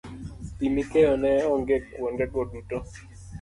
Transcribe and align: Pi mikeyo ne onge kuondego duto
Pi 0.57 0.65
mikeyo 0.75 1.13
ne 1.21 1.31
onge 1.53 1.75
kuondego 1.93 2.39
duto 2.51 2.77